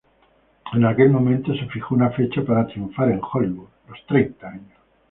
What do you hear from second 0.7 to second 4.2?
En aquel momento se fijó una fecha para triunfar en Hollywood: los